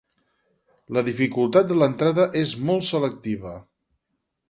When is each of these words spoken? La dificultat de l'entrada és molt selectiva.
La 0.97 1.03
dificultat 1.09 1.69
de 1.73 1.79
l'entrada 1.83 2.27
és 2.43 2.57
molt 2.71 2.91
selectiva. 2.91 3.57